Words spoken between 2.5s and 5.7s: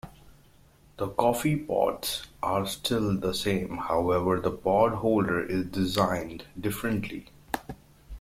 still the same, however the pod holder is